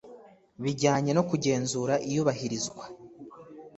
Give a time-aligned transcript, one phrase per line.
[0.63, 2.83] bijyanye no kugenzura iyubahirizwa